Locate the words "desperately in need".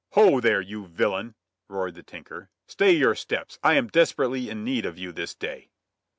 3.93-4.83